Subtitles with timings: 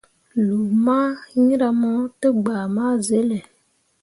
[0.45, 1.91] Lu mah hiŋra mo
[2.21, 3.39] tegbah ma zele.